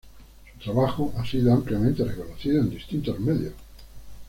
[0.55, 3.53] Su trabajo ha sido ampliamente reconocido en distintos medios.